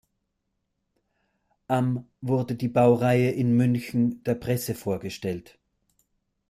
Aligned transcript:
Am 1.67 2.07
wurde 2.21 2.55
die 2.55 2.69
Baureihe 2.69 3.29
in 3.29 3.55
München 3.55 4.23
der 4.23 4.33
Presse 4.33 4.73
vorgestellt. 4.73 5.59